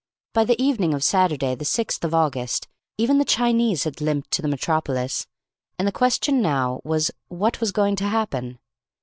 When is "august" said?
2.15-2.67